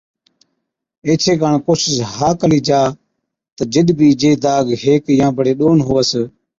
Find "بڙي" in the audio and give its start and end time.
5.37-5.53